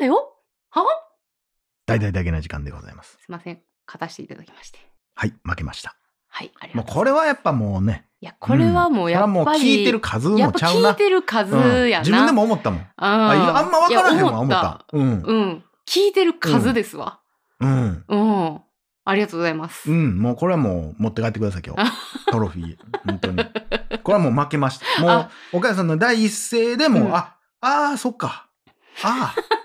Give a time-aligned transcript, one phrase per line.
[0.00, 0.32] だよ
[0.70, 0.84] は？
[1.86, 3.18] 大々だけな時間でございます。
[3.20, 3.60] すいません。
[3.86, 4.78] 勝たせていただきまして。
[5.14, 5.96] はい、負けました。
[6.28, 8.06] はい、ありもうがとうこれはやっぱもうね。
[8.20, 10.90] いや、これはもうやっぱり、これはもう聞いてる数やっぱもちゃうな。
[10.90, 11.54] 聞いてる数
[11.88, 11.98] やな。
[11.98, 12.86] うん自分でも思ったもん。
[12.96, 14.86] あいやあんま分からへんわ、思った。
[14.92, 15.22] うん。
[15.22, 15.64] うん。
[15.88, 17.20] 聞いてる数ですわ。
[17.60, 18.04] うん。
[18.08, 18.60] うん。
[19.04, 19.90] ありがとうございます。
[19.90, 20.18] うん。
[20.18, 21.90] もうこれはもう持って帰ってください、今日。
[22.30, 22.76] トロフィー。
[23.04, 23.44] 本当に。
[24.02, 25.02] これはもう負けました。
[25.02, 28.48] もうあ、お母さんの第一声でもう、うんあ、ああ、そっか。
[29.02, 29.59] ああ、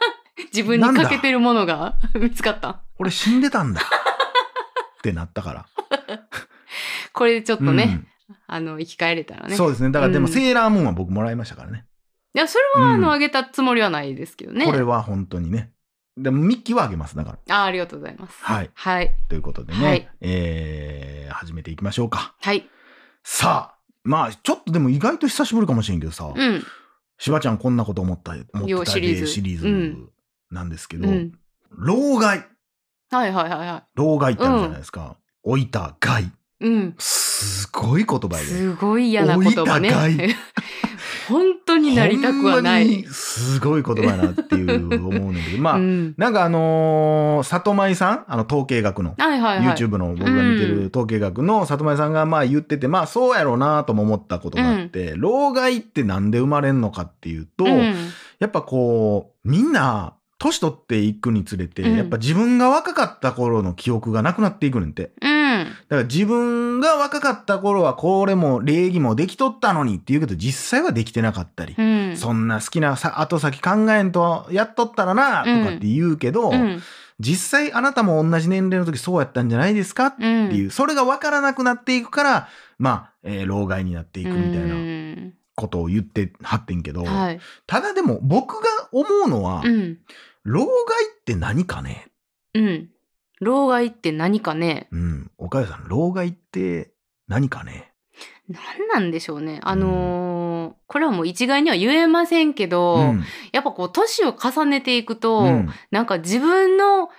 [0.56, 2.82] 自分にかけてるものが見つかった。
[2.98, 3.82] 俺死んでたんだ。
[3.82, 5.66] ってなったから。
[7.14, 8.08] これでちょっとね、うん
[8.48, 9.56] あの、生き返れたらね。
[9.56, 9.92] そうですね。
[9.92, 11.86] だからでも、うんセーラームーンは僕もらいましたからね。
[12.34, 14.66] いや、それは、あうんの、あげたつもりはないですけどね。
[14.66, 15.72] これは本当にね。
[16.18, 17.16] でも、ミッキーはあげます。
[17.16, 17.56] だから。
[17.62, 18.38] あありがとうございます。
[18.42, 18.70] はい。
[18.74, 19.16] はい。
[19.30, 19.86] ということでね。
[19.86, 22.36] はいえー、始めていきましょうか。
[22.42, 22.68] はい。
[23.24, 26.64] さあ、まあ、ちょっとでも意外と久しぶりかもしれんけどさ、うん。
[27.18, 30.10] しばちゃんこんなこと思った、思ってたよシリーズでシリーズうん
[30.52, 31.32] なんですけど、うん。
[31.72, 32.46] 老害。
[33.12, 35.18] はいはいはいは老害ってあるじゃないですか。
[35.46, 36.24] 老いた害。
[36.24, 36.32] い。
[36.62, 36.96] うん。
[36.98, 38.46] すごい言葉やで。
[38.46, 40.36] すごい嫌な言葉ね老いた害。
[41.28, 43.04] 本当になりたくはない。
[43.06, 46.14] すごい言葉やなっていう思うねんだけど、まあ、うん。
[46.18, 48.26] なんかあのー里舞さん？
[48.28, 49.76] あの統計学の、はいはいはい。
[49.76, 57.96] YouTube の僕が見てる統計学の里舞さんがまあ言ってて、まあそうやろうなとも思ったことがあって、老害ってなんで生まれんのかっていうと、うん
[58.40, 65.12] やっぱこう、みんな、年取っていくにつれて、うんやっぱ自分が若かった頃の記憶がなくなっていくねんて。
[65.22, 65.66] うん。
[65.66, 72.18] だから自分が若かった頃はこれも礼儀もできとったのにって言うけど実際はできてなかったり、うん。
[72.18, 76.82] そんな好きなさ後先考えんとやっとったらなとかって言うけど、うん。
[77.20, 80.52] 実際あなたも同じ年齢の時そうやったんじゃないですかってうん。
[80.54, 85.32] いう、それが分からなくなっていくから、まあ、えー老害になっていくみたいなな。
[85.56, 87.40] ことを言ってはってんけど、はい。
[87.66, 90.00] ただでも僕が思うのは、うん。
[90.44, 92.08] 老害って何かね？
[92.54, 92.90] うん。
[93.42, 95.32] 老害って何かね、うん。
[95.38, 96.94] 岡谷さん、老害って
[97.28, 97.94] 何かね？
[98.48, 99.60] 何なんでしょうね。
[99.64, 103.24] あのーこれはもう一概には言えませんけど、うん。
[103.52, 107.14] やっぱこう、年を重ねていくと、うんなんか自分の考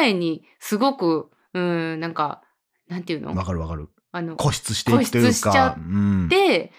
[0.00, 2.42] えにすごく、うん、なんか、
[2.88, 3.34] なんていうの？
[3.34, 3.88] わかるわかる。
[4.10, 6.28] あの、固執していくという固執しちゃか、うん。
[6.28, 6.72] で、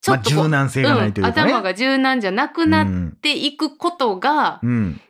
[0.00, 1.42] ちょまあ、っとこう、柔軟性がないというかね。
[1.42, 5.00] うん、頭が柔軟じゃなくなっうんていくことが、うん。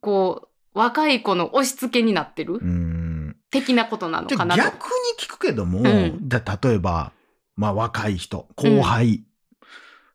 [0.00, 3.36] こう、若い子の押し付けになってる、うん。
[3.50, 4.62] 的なことなのかなと。
[4.62, 7.12] 逆に聞くけども、うんだ例えば、
[7.56, 9.24] まあ若い人、後輩、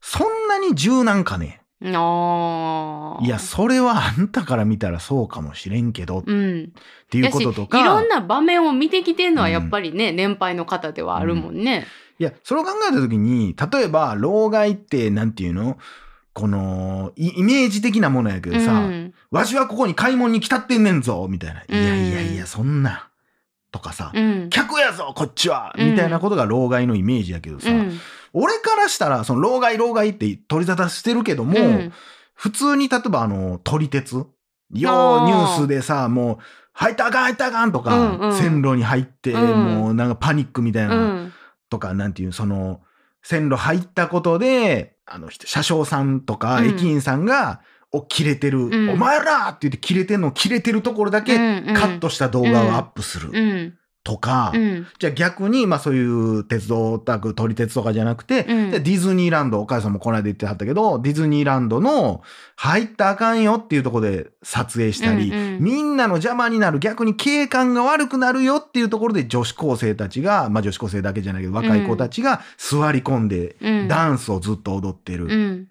[0.01, 6.73] そんなに柔軟かねいや、それはあんたから見たらそうかもしれんけど、っうん。
[7.09, 7.79] ていうこととか。
[7.79, 11.85] いろんな場面を見てきてるのはうんやっぱりね、年配の方ではあるもんね。
[12.19, 15.77] いや、それを考えたときに、例えば、老害って、なんていうの？
[16.33, 19.13] このイ、イメージ的なものやけどさ、うん。
[19.31, 21.61] わしはここに買い物に来たってんねんぞみたいな。
[21.61, 21.75] いうん。
[21.75, 23.09] やいやいや、そんな。
[23.71, 24.49] とかさ、うん。
[24.49, 25.91] 客やぞこっちは、うん。
[25.91, 27.99] みたいなことが老害のイメージやけどさ、うん。
[28.33, 31.93] 俺からしたら、その老害老害って取り沙汰してるけども、うん。
[32.33, 34.15] 普通に例えばあの、撮り鉄？
[34.15, 34.25] よ
[34.71, 36.37] うニュースでさ、もう、
[36.73, 38.33] 入ったらあかん入ったらあかんとか、うんうん。
[38.37, 39.63] 線路に入って、うん。
[39.63, 41.33] もうなんかパニックみたいな、うん
[41.69, 42.81] とか、なんていう、その、
[43.21, 46.69] 線路入ったことで、あの、車掌さんとかうん。
[46.69, 47.61] 駅員さんが、
[47.91, 48.89] お、切れてる、ん。
[48.89, 51.41] お前らって言って切れてんの、切れてるところだけ、カ
[51.87, 53.29] ットした動画をアップする。
[53.31, 62.21] うんとか、うんじゃあ逆に、まあそういう鉄道オタク、撮り鉄とかじゃなくて、うんじゃあディズニーランド、お母さんもこの間言ってはったけど、ディズニーランドの
[62.55, 75.25] 入ったらあかんよっていうところで撮影したり、うんうんみんなの邪魔になる、逆に景観が悪くなるよっていうところで女子高生たちが、まあ女子高生だけじゃないけど、若い子たちが座り込んで、うんダンスをずっと踊ってる。
[75.25, 75.67] うん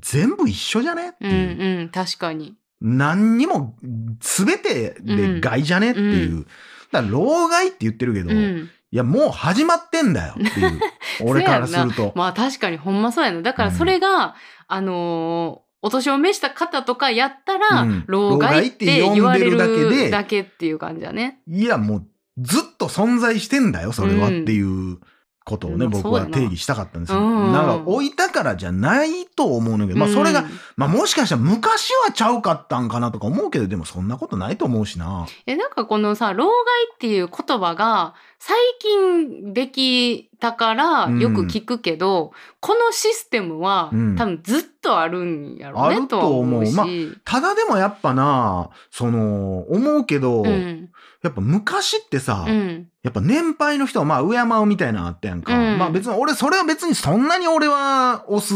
[0.00, 1.80] 全部一緒じゃねってうんいう。
[1.80, 2.56] うん確かに。
[2.80, 3.76] 何にも、
[4.20, 6.30] 全てで害じゃねっていう。
[6.32, 6.46] うん
[6.92, 10.80] だから、老害って言ってるけど、うんいや、もう始まってんだよっていう。
[11.22, 12.12] 俺からすると。
[12.16, 13.42] まあ確かにほんまそうやな。
[13.42, 14.34] だからそれが、
[14.66, 21.38] あのーお年を召した方とかやったら、うん老害って言われるだけでるだけっていう感じだね。
[21.46, 22.06] いや、もう
[22.38, 24.98] ずっと存在してんだよ、それはっうんていう
[25.48, 27.20] ことをね、うん僕は定義したかったんですよ。
[27.20, 30.46] うんなんか置いたからじゃないと思うんだけど、まあそれが、うん
[30.76, 35.26] まあもしかしたら昔はちゃうかったんかなとか思うけど、でもそんなことないと思うしな。
[35.46, 36.54] え、なんかこのさ、老害
[36.94, 46.74] っていう言葉が最近できたからよく聞くけど、このシステムは、うん多分ずっとあるんやろうねととは思うし。
[46.74, 46.86] ま
[47.24, 50.88] ただでもやっぱな、その、思うけど、うん。
[51.22, 52.88] やっぱ昔ってさ、うん。
[53.02, 55.56] やっぱ年配の人はまあ敬うみたいなのあったやんか。
[55.56, 58.54] うんまあ別に俺、それは別にそんなに俺は押す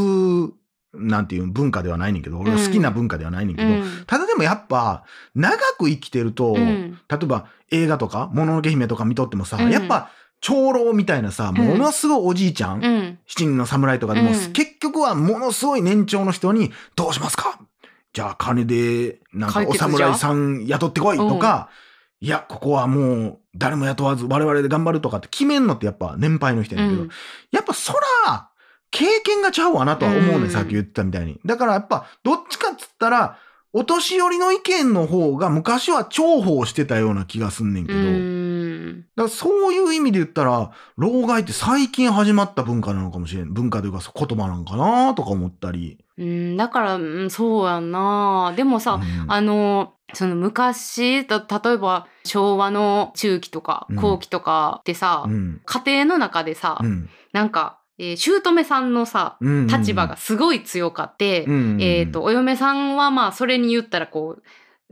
[0.94, 4.04] なんていう文化ではないねんけど、俺は好きな文化ではないねんけど、うん。
[4.06, 5.04] ただでもやっぱ、
[5.34, 6.98] 長く生きてると、うん。
[7.08, 9.70] 例えば映画とか、もののけ姫とか見とってもさ、うん。
[9.70, 10.10] やっぱ、
[10.40, 13.18] 長老みたいなさ、ものすごいおじいちゃん、うん。
[13.26, 14.52] 七人の侍とかでも、うん。
[14.52, 17.58] 結局はものすごい年長の人に、どうしますか？
[18.12, 21.70] じゃあ金で、なんかお侍さん雇ってこいとか、
[22.20, 27.10] いや、ここはもう誰も雇わず我々で頑張るとかって決めんのってやっぱ年配の人やねんけど、うん。
[27.50, 27.94] やっぱそ
[28.26, 28.50] ら、
[28.92, 31.40] 経験がちゃうわなとは思うね、うんん、さっき言ってたみたいに。
[31.44, 33.38] だからやっぱ、どっちかっつったら、
[33.74, 43.52] お年寄りの意見の方が昔は重宝してたような気がすんねんけど、うんだからそういう意味で言ったら、老害って最近始まった文化なのかもしれん。
[43.52, 45.98] 文化というか言葉なんかなとか思ったり。
[46.18, 55.62] うんだから、うんそうやんなでもさ、うんあのその昔た例えば昭和の中期とかうん後期とかってさ、うん。
[55.64, 57.08] 家庭の中でさ、うん。
[57.32, 59.66] なんか、えー姑さんのさうん。
[59.68, 64.42] 立場がすごい強かって、うん、えっ、と、お嫁さんはまあそれに言ったらこう、うん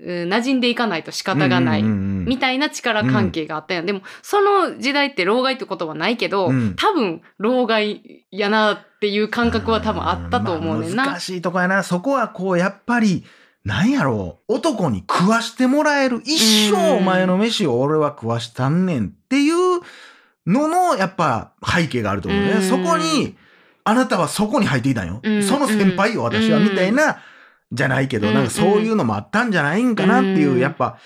[0.02, 1.82] 馴染んでいかないと仕方がない。
[1.82, 1.90] み
[2.24, 3.86] みたいな力関係があったやん。
[3.86, 11.04] でも、その時代って老害ってことはないけど、うん多分、老害やなっていう感覚は多分あったと思うねんな。
[11.04, 11.82] まあ難しいとこやな。
[11.82, 13.24] そこはこう、やっぱり、
[13.62, 14.54] なんやろう。
[14.54, 16.22] 男に食わしてもらえる。
[16.24, 19.82] 一生お前の飯を俺は食わしたんねんっていう
[20.50, 22.50] のの、やっぱ背景があると思うね。
[22.52, 22.62] うん。
[22.62, 23.36] そこに、
[23.84, 25.20] あなたはそこに入っていたんよ。
[25.22, 25.42] うん。
[25.42, 27.18] その先輩よ、私は、うんみたいな、
[27.72, 28.34] じゃないけど、うん。
[28.34, 30.58] なんかそういうのもあったんじゃないんかなっていう、うん。
[30.58, 30.98] やっぱ、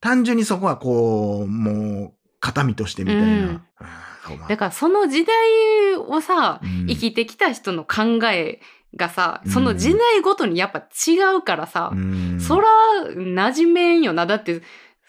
[0.00, 3.62] 単純にそこはこう、もう、肩身としてみたいな。
[4.48, 6.86] だからその時代をさ、うん。
[6.86, 8.60] 生きてきた人の考え
[8.96, 9.52] がさ、うん。
[9.52, 12.40] その時代ごとにやっぱ違うからさ、うん。
[12.40, 12.68] そら
[13.14, 14.26] 馴染めんよな。
[14.26, 14.62] だって、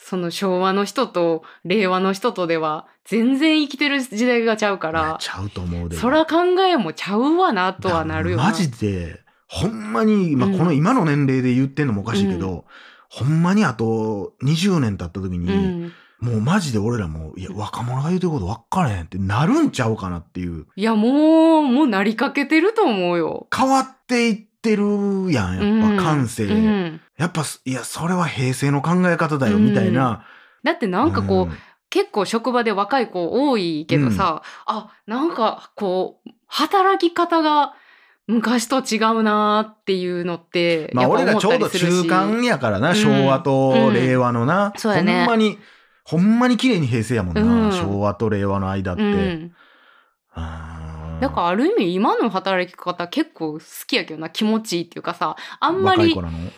[0.05, 5.95] その昭和の人と令和の人とでは全然生きてる時代がちゃうから、ちゃうと思うで。
[5.95, 8.44] そら考えもちゃうわなとはなるよな。
[8.44, 12.65] マジで、ほんまに、まあ、うんこの今の年齢で言ってんのもおかしいけど、
[13.09, 15.94] ほんまにあと20年経った時に、うん。
[16.19, 20.65] もうマジで俺らも、いや、若者が言うてること分からへんってなるんちゃうかなっていう。
[20.75, 23.47] いや、もう、もうなりかけてると思うよ。
[23.55, 26.45] 変わっていってるやん、やっぱ感性。
[26.45, 26.51] うん。
[26.51, 30.25] うんやっぱ、いや、それは平成の考え方だよ、みたいな。
[30.63, 31.57] だってなんかこう、うん。
[31.89, 37.75] 結構職場で若い子多いけどさ、あ、なんかこう、働き方が
[38.25, 42.95] 昔と違うなっていうのって、まあ俺らちょうど中間やからな、うん。
[42.95, 44.74] 昭和と令和のな。
[44.75, 45.19] そうやね。
[45.19, 45.60] ほんまに、
[46.04, 47.71] ほんまに綺麗に平成やもんな、うん。
[47.74, 49.04] 昭和と令和の間って。
[49.04, 49.51] うん。
[50.31, 50.72] あー
[51.23, 56.15] だからある意味今の働き方結構好きやけどな、気持ちいいっていうかさ、あんまり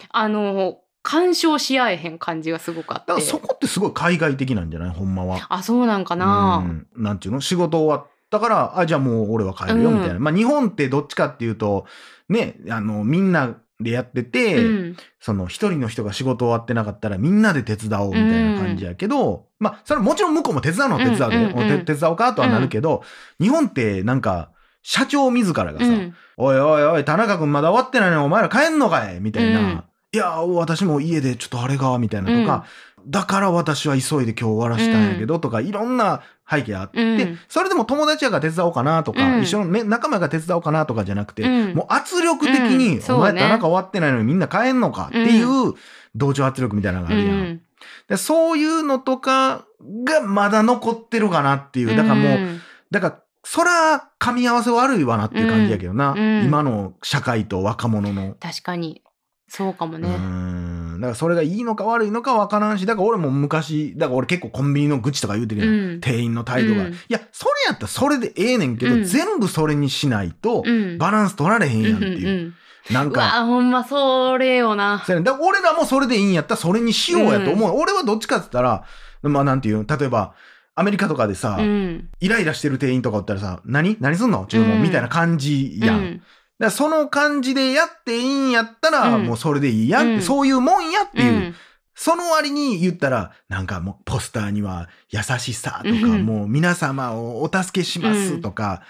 [0.09, 3.09] あの、干渉し合えへん感じがすごくあって。
[3.09, 4.89] だからそこってすごい海外的なんじゃない？
[4.89, 5.45] ほんまは。
[5.49, 6.87] あ、そうなんかな、うん。
[6.95, 7.41] なんていうの？
[7.41, 9.99] 仕事終わったから、あ、じゃあもう俺は帰るよ、うん。
[9.99, 10.19] みたいな。
[10.19, 11.85] まあ日本ってどっちかっていうと、
[12.27, 14.97] ね、あの、みんなでやってて、うん。
[15.19, 23.03] その一人の人が仕事終わってなかったらみんなで手伝おうみたいな感じやけど、まあ、それはもちろん向こうも手伝うのは手伝うで、うんうんうん手手伝おうかとはなるけど、
[23.39, 24.51] 日本ってなんか、
[24.87, 26.15] 社長自らがさ、うん。
[26.37, 29.19] おいおいおい、田中君まだ終わってないのにお前ら帰んのかい？
[29.19, 29.59] みたいな。
[29.59, 29.83] うん。
[30.11, 32.65] いや、私も家でちょっとあれが、みたいなとか、
[33.07, 37.39] だから私は急いで今日終わらしたんやけど、とか、いろんな背景あって、うん。
[37.49, 39.41] それでも友達やから手伝おうかなとか、うん。
[39.41, 41.73] 一緒の、ね、仲間やから手伝おうかなとかじゃなくて、うん。
[41.73, 45.73] もう圧力的うに、お前田中終わってないのにみんな帰んのかっていう
[46.13, 47.37] 同調圧力みたいなのがあるやん。
[47.37, 47.61] うん。
[48.07, 49.65] でそういうのとか
[50.03, 51.97] がまだ残ってるかなっていう。
[51.97, 52.61] だからもう、ん。
[52.91, 56.11] だから、そら、噛み合わせ悪いわなっていう感じやけどな。
[56.11, 58.35] うんうん今の社会と若者の。
[58.39, 59.01] 確かに。
[59.47, 60.09] そうかもうね。
[60.17, 60.99] ん。
[60.99, 65.69] だからそれがいいのか悪いのかわからんし、だから俺も昔、だから俺結構コンビニの愚痴とか言うてるやん。
[65.69, 66.85] うん店員の態度が。
[66.85, 70.97] うんいや、それやったらそれでええねんけど、うん全部それにしないと、うん。
[70.97, 72.27] バランス取られへんやんってうんいう。
[72.27, 72.53] うん
[72.91, 75.01] なんか、うわ、ほんまそれよな。
[75.05, 77.79] そうやねだから俺らもそれでいいんやったらそれにしようやと思う。
[77.79, 78.83] 俺はどっちかって言ったら、
[79.23, 80.35] まあなんていうの例えば、
[80.75, 82.09] アメリカとかでさ、うん。
[82.19, 83.97] イライラしてる店員とかおったらさ、何？
[83.99, 84.45] 何すんの？
[84.45, 84.83] 注文、うん。
[84.83, 85.97] みたいな感じやん。
[85.97, 86.17] うん。
[86.17, 86.25] だか
[86.59, 89.25] らその感じでやっていいんやったら、うん。
[89.25, 90.21] もうそれでいいやんって、うん。
[90.21, 91.33] そういうもんやっていう。
[91.33, 91.55] うん。
[91.95, 96.25] その割に言ったら、なんかもうポスターには優しさとか、うん。
[96.25, 98.81] もう皆様をお助けしますとか、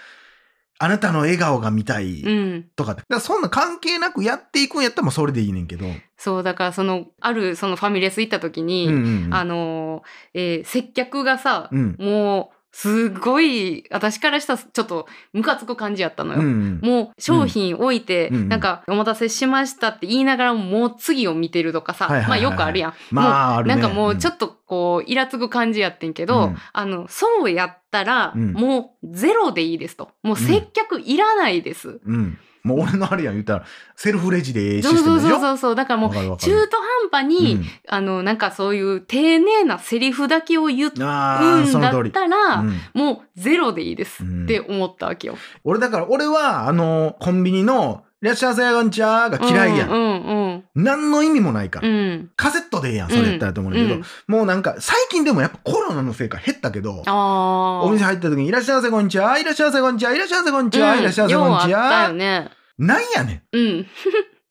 [0.78, 2.64] あなたの笑顔が見たいうん。
[2.76, 5.86] とか、だからそんな関係なくやっていくんやったらもうそれでいいねんけど。
[6.18, 9.34] そう、だからその、あるそのファミレス行った時に、うんうんうん。
[9.34, 11.96] あのー、えー接客がさ、うん。
[11.98, 16.40] もう、すごい、私からしたらちょっとムカつく感じやったのよ。
[16.40, 16.80] うんうん。
[16.82, 18.36] もう商品置いて、うん。
[18.36, 22.42] うんなんか、お待たせしましたって言いながらも、もう次を見てるとかさ、はいはいはいはい。
[22.42, 22.94] まあよくあるやん。
[23.10, 23.76] まああるね。
[23.76, 26.56] なんかもうちょっとこうイラつく感じやってんけど、うん。
[26.72, 28.52] あのそうやったら、うん。
[28.52, 30.10] もうゼロでいいですと。
[30.22, 32.38] もう接客いらないです、うん。
[32.64, 36.76] もう俺のあれやん言ったら、セルフレジでそうそうそうそうだからもう中途
[37.12, 37.64] 半端に、うん。
[37.88, 41.62] あのなんかそういう丁寧なセリフだけを言うんだ
[42.02, 42.10] っ。
[42.10, 42.80] たら、うん。
[42.92, 44.44] もうゼロでいいですうん。
[44.44, 45.36] って思ったわけよ。
[45.62, 49.90] 俺だから、俺は、あの、コンビニの、いらっしゃいませ、こんにちはが嫌いやん。
[49.90, 51.88] うんうん何の意味もないから。
[51.88, 51.94] うん。
[51.94, 52.30] うん。
[52.36, 57.02] カセットでええやん、それやったらと思うんだけど、うんもうなんか、最近でもやっぱコロナのせいか減ったけど。
[57.06, 62.12] お店入った時に、いらっしゃいませ、こんにちは、いらっしゃいませ、こんにちは、いらっしゃいませ、こんにちは、いらっしゃいませ、こんにちは。
[62.12, 62.50] ね。
[62.78, 63.78] なんやねうん。
[63.80, 63.86] ん。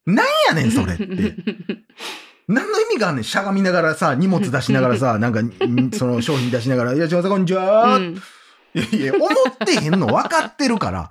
[0.06, 1.04] なんやねん、それって。
[2.48, 7.96] 何の意味があんねん、しゃがみながらさ、荷物出しながらさ、 なんか、んその商品出しながら、いらっしゃいませ、こんにちは。
[7.96, 8.22] うん。
[8.74, 9.30] いやいや、思っ
[9.66, 11.10] てへんの分かってるから。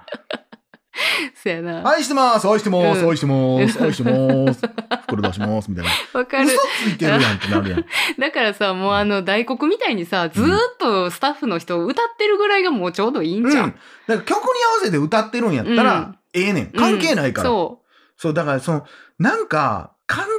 [1.41, 1.87] そやな。
[1.87, 3.35] 愛してます、愛してます、うん愛してま
[3.69, 4.61] す、 愛してます。
[5.01, 5.91] 袋出します、みたいな。
[6.19, 6.57] わかる嘘。
[6.57, 7.85] ついてるやんってなるやん。
[8.19, 13.51] だからさ、もうあの、大黒みたいにさ、ずーっとスタッフの人歌ってるぐらいがもうちょうどいいんうん。
[13.51, 13.71] じゃん。
[13.71, 14.45] だから曲に合わ
[14.83, 16.71] せて歌ってるんやったうんら、ええねん。
[16.71, 17.49] 関係ないから。
[17.49, 17.81] うんそ
[18.17, 18.85] そう、だからその、
[19.19, 20.33] なんか、簡単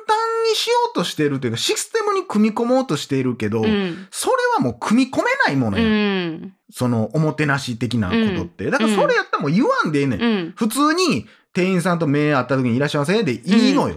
[0.48, 3.64] にしようとしてるというか、システムに組み込もうとしているけど、う。
[3.64, 4.06] うん。
[4.10, 6.32] それはもう組み込めないものうやん。
[6.34, 6.52] ん。
[6.70, 8.70] その、おもてなし的なことって。
[8.70, 10.20] だからそれやったらもう言わんでええねん。
[10.22, 10.52] うん。
[10.56, 13.94] 普通に、店員さんと目合った時にいらっしゃいませでいいのよ。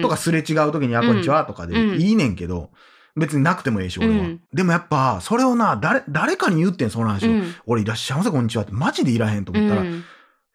[0.00, 2.70] とかすれ違う時に、あ、こんにちはとかでうんいいねんけど、
[3.16, 4.14] 別になくてもええし、俺は。
[4.14, 7.30] うんでもやっぱ、それをな、誰、誰かに言ってん、その話を。
[7.30, 7.54] うん。
[7.66, 10.04] 俺いらっしゃいませ、こんにちはってマジでいらへんと思ったら、うん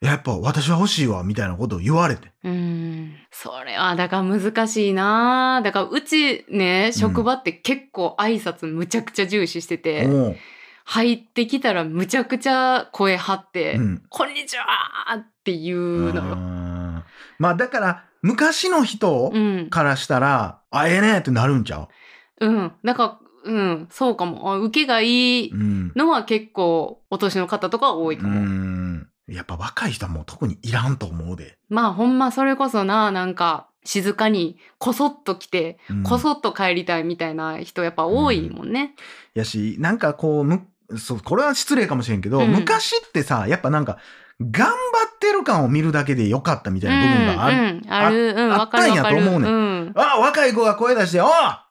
[0.06, 2.32] やっぱ私は欲しいわ、みたいなことを言われて。
[2.44, 3.14] うん。
[3.30, 10.36] それは、だから難しいなだから、うちね、職場って結構挨拶むちゃくちゃ重視してて、もう、
[10.84, 14.02] 入ってきたらむちゃくちゃ声張って、うん。
[14.08, 14.64] こんにちは
[15.16, 16.36] って言うのよ。
[17.38, 19.68] まあだから、昔の人うん。
[19.70, 21.88] からしたら、あ、ええねってなるんちゃ
[22.40, 22.48] う？
[22.48, 22.72] ん。
[22.82, 24.52] なんか、うん、そうかも。
[24.52, 25.92] あ受けがいいううん。
[25.94, 28.40] のは結構、お年の方とか多いかうも。
[28.40, 28.85] ん。
[29.28, 31.58] やっぱ若い人はもう特にいらんと思うで。
[31.68, 38.94] まあ、ほんまそれこそな、なんか、静かにこそっと来て、うんこそっと帰りたいみたいな人やっぱ多いもんね。
[39.34, 40.66] やし、なんかこう、む、
[40.98, 43.98] そう、これは失礼かもしれんけど、うん昔ってさ、やっぱなんか、
[44.40, 44.72] 頑張
[45.14, 47.56] ってる感を見るだけでよかったみたいな部分がある。
[47.56, 49.92] うん、うん、ある、うん、あったんやと思うねうん。
[49.96, 51.28] あ、若い子が声出して、おう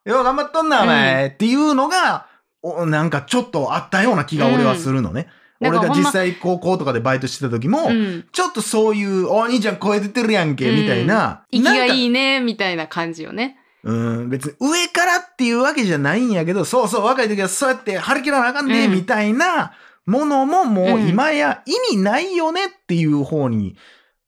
[0.10, 2.28] よう頑張っとんな、お前、っていうのが、
[2.64, 5.28] おなんかちょっとあったような気が俺はするのね。
[5.40, 8.26] うん俺が実際高校とかでバイトしてた時も、うん。
[8.32, 11.46] ちょっとそういう、お兄ちゃん声出てるやんけ、みたいな。
[11.52, 13.58] 息がいいね、みたいな感じよね。
[13.84, 19.74] うん、別に上からっていうわけじゃないんやけど、そうそう、若い時はそうやって張り切らなあかんね、うんみたいな
[20.08, 23.76] ものももううん今や意味ないよねっていう方に、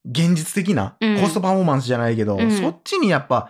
[0.06, 3.50] 現実的なうんコストパフォーマンスじゃないけど、うんそっちにやっぱ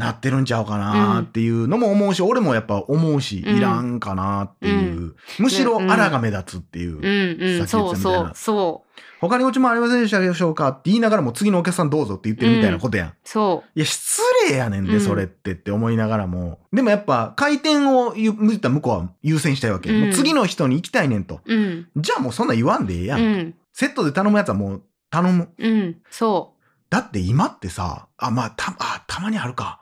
[0.00, 5.00] なってるんちゃうかなっていうのも思うし、俺もやっぱ思うし、うんいらんかなっていう。
[5.00, 7.66] うんむしろうんあらが目立つっていう。
[7.66, 13.14] そうそう、そう、他にオチもありませんでしたでしょうかって言いながらも次のお客さんどうぞって言ってるみたいなことやん。
[13.22, 16.60] そいや、失礼やねんで、うんそれってって思いながらも。
[16.72, 19.90] でもやっぱ、回転を言言った向こうは優先したいわけ。
[19.90, 21.40] うんもう次の人に行きたいねんと。
[21.44, 21.54] う。
[21.54, 23.16] うん、じゃあもうそんなん言わんでええや。
[23.16, 25.48] うんん、セットで頼むやつはもう頼む。
[25.58, 26.54] うん、そ
[26.90, 29.79] だって今ってさ、あ、まあ、た、あ、たまにあるか。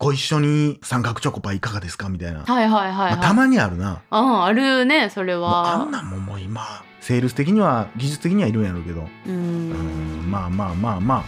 [0.00, 2.08] ご一緒に三角チョコパイいかがですか？
[2.08, 2.40] みたいな。
[2.40, 2.44] う。
[2.44, 3.12] はいはいはい、はい。
[3.16, 4.00] まあ、たまにあるな。
[4.08, 5.90] ああるね、それもうあはん。
[5.90, 6.62] なんももう今、
[7.02, 9.02] セールス的には、技術的にはいるんやろうけど。
[9.02, 9.28] う。
[9.28, 11.24] うんん、まあまあまあまあ。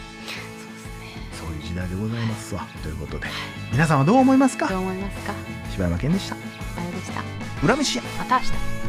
[1.32, 2.66] そういう時代でございますわ。
[2.82, 3.26] ということで。
[3.72, 4.68] 皆さんはどう思いますか？
[4.68, 5.34] どう思いますか？
[5.70, 6.34] 柴山健でした。
[6.34, 6.38] あ
[6.82, 7.22] れでした。
[7.62, 8.04] 裏飯屋。
[8.18, 8.81] また明日。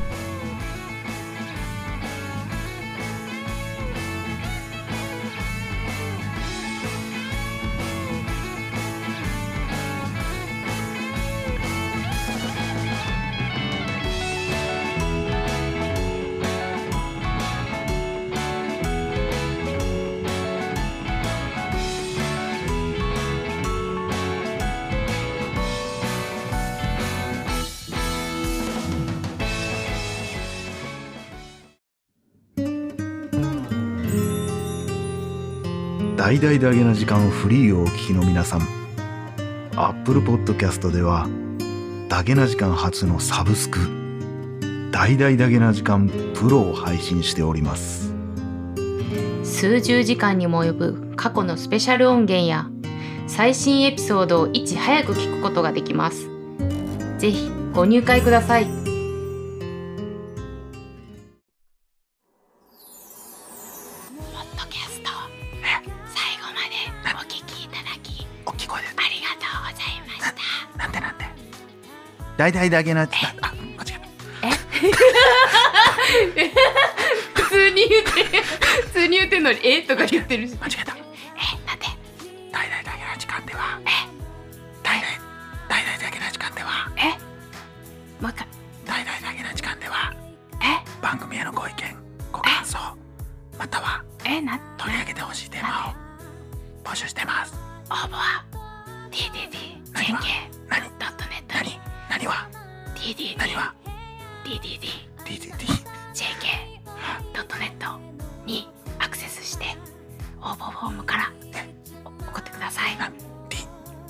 [36.24, 38.62] 大々だけな時間フリーをお聞きの皆さん
[39.76, 41.28] Apple Podcast では
[42.08, 43.80] だけな時間初のサブスク
[44.94, 48.14] 大々だけな時間プロを配信しております
[49.44, 52.70] 数十時間にも及ぶ過去のスペシャル音源や
[53.28, 56.30] 最新エピソードをいち早く聞くことができます。
[57.18, 58.83] ぜひご入会ください。
[72.44, 72.44] 大きい声でありがとうございました。
[72.44, 72.44] なんて。
[72.44, 73.04] なんて大々だけな
[73.42, 73.88] あ間違
[74.44, 74.50] え
[77.34, 79.82] 普通に言って普通に言ってんのにえ？
[79.84, 80.58] とか言ってるし。
[80.58, 80.93] た間違えた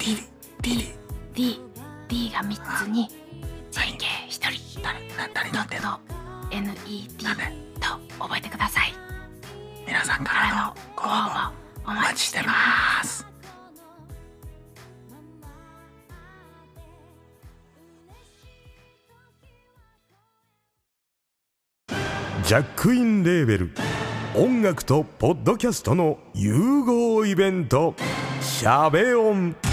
[0.04, 0.18] D
[0.62, 0.94] D
[1.34, 1.62] D
[2.10, 3.08] D が3つに
[3.72, 5.92] JK1 人誰な誰ドなんてんの？
[5.92, 6.02] ット
[6.52, 7.44] NET なんで？
[7.80, 7.88] と
[8.22, 8.94] 覚えてください。
[9.88, 11.54] 皆さんかかららののご応募募
[11.88, 13.26] おお待ちしてます。
[22.44, 23.72] ジャックインレーベル。
[24.36, 27.96] 音楽とポッドキャストの融合イベント
[28.42, 29.56] 「シャベオン」「